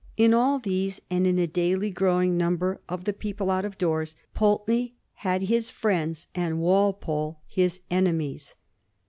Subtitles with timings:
[0.17, 4.15] In all these, and in a daily growing number of the people out of doors,
[4.33, 8.55] Pulteney had his friends and Walpole his enemies.